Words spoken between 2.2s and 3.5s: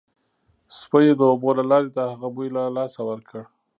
بوی له لاسه ورکړ